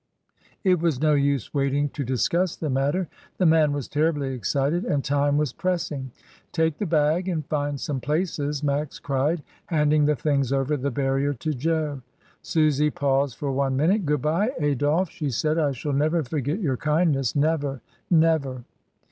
It 0.63 0.79
was 0.79 0.99
no 0.99 1.13
use 1.13 1.53
waiting 1.53 1.87
to 1.89 2.03
discuss 2.03 2.55
the 2.55 2.71
matter, 2.71 3.07
the 3.37 3.45
man 3.45 3.71
was 3.71 3.87
terribly 3.87 4.33
excited 4.33 4.83
and 4.83 5.03
time 5.03 5.37
was 5.37 5.53
pressing. 5.53 6.09
"Take 6.51 6.79
the 6.79 6.87
bag 6.87 7.27
and 7.27 7.45
find 7.45 7.79
some 7.79 7.99
places," 7.99 8.63
Max 8.63 8.97
cried, 8.97 9.43
handing 9.67 10.05
the 10.05 10.15
things 10.15 10.51
over 10.51 10.75
the 10.75 10.89
barrier 10.89 11.35
to 11.35 11.53
Jo. 11.53 12.01
Susy 12.41 12.89
paused 12.89 13.37
for 13.37 13.51
one 13.51 13.77
minute. 13.77 14.03
"Good 14.03 14.23
bye, 14.23 14.49
Adolphe," 14.59 15.11
she 15.13 15.29
said, 15.29 15.59
"I 15.59 15.71
shall 15.71 15.93
never 15.93 16.23
forget 16.23 16.59
your 16.59 16.77
kindness— 16.77 17.35
never, 17.35 17.81
never." 18.09 18.63